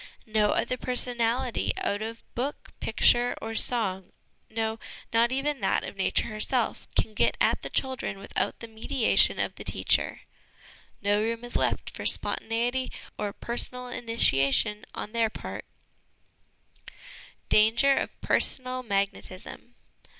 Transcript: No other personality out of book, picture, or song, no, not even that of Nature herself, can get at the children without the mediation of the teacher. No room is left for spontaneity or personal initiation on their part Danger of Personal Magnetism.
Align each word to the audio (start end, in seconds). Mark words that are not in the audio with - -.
No 0.25 0.53
other 0.53 0.77
personality 0.77 1.73
out 1.77 2.01
of 2.01 2.23
book, 2.33 2.71
picture, 2.79 3.35
or 3.39 3.53
song, 3.53 4.11
no, 4.49 4.79
not 5.13 5.31
even 5.31 5.61
that 5.61 5.83
of 5.83 5.95
Nature 5.95 6.25
herself, 6.29 6.87
can 6.99 7.13
get 7.13 7.37
at 7.39 7.61
the 7.61 7.69
children 7.69 8.17
without 8.17 8.61
the 8.61 8.67
mediation 8.67 9.37
of 9.37 9.53
the 9.53 9.63
teacher. 9.63 10.21
No 11.03 11.21
room 11.21 11.45
is 11.45 11.55
left 11.55 11.95
for 11.95 12.07
spontaneity 12.07 12.91
or 13.19 13.31
personal 13.31 13.89
initiation 13.89 14.85
on 14.95 15.11
their 15.11 15.29
part 15.29 15.65
Danger 17.49 17.93
of 17.95 18.21
Personal 18.21 18.81
Magnetism. 18.81 19.75